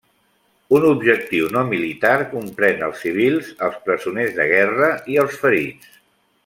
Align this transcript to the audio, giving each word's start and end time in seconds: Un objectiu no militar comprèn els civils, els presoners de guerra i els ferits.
Un 0.77 0.85
objectiu 0.91 1.49
no 1.57 1.63
militar 1.73 2.15
comprèn 2.33 2.81
els 2.89 3.05
civils, 3.05 3.53
els 3.69 3.79
presoners 3.91 4.35
de 4.41 4.49
guerra 4.57 4.93
i 5.17 5.23
els 5.27 5.41
ferits. 5.45 5.97